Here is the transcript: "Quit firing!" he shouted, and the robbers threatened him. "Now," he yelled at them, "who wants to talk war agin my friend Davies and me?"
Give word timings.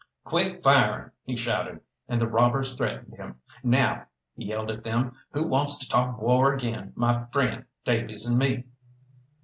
"Quit 0.23 0.63
firing!" 0.63 1.11
he 1.25 1.35
shouted, 1.35 1.79
and 2.09 2.19
the 2.19 2.25
robbers 2.27 2.75
threatened 2.75 3.13
him. 3.15 3.35
"Now," 3.61 4.07
he 4.35 4.45
yelled 4.45 4.71
at 4.71 4.83
them, 4.83 5.15
"who 5.31 5.47
wants 5.47 5.77
to 5.77 5.87
talk 5.87 6.19
war 6.19 6.55
agin 6.55 6.91
my 6.95 7.25
friend 7.25 7.65
Davies 7.85 8.25
and 8.25 8.39
me?" 8.39 8.63